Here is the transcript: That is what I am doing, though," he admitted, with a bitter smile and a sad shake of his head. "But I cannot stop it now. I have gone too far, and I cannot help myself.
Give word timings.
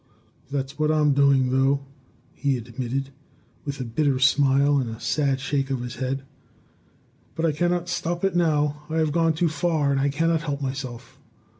That 0.49 0.71
is 0.71 0.79
what 0.79 0.89
I 0.89 0.99
am 0.99 1.13
doing, 1.13 1.51
though," 1.51 1.81
he 2.33 2.57
admitted, 2.57 3.11
with 3.65 3.79
a 3.79 3.83
bitter 3.83 4.17
smile 4.17 4.79
and 4.79 4.89
a 4.89 4.99
sad 4.99 5.39
shake 5.39 5.69
of 5.69 5.83
his 5.83 5.97
head. 5.97 6.23
"But 7.35 7.45
I 7.45 7.51
cannot 7.51 7.87
stop 7.87 8.23
it 8.23 8.35
now. 8.35 8.81
I 8.89 8.95
have 8.97 9.11
gone 9.11 9.33
too 9.33 9.47
far, 9.47 9.91
and 9.91 9.99
I 9.99 10.09
cannot 10.09 10.41
help 10.41 10.59
myself. 10.59 11.19